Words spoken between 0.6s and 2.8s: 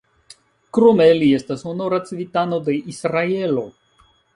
Krome li estas honora civitano